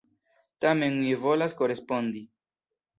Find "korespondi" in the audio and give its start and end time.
1.63-2.29